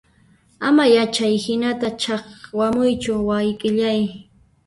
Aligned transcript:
Ama 0.67 0.85
ya 0.95 1.03
chayhinata 1.15 1.87
ch'aqwamuychu 2.01 3.11
wayqillay 3.27 4.01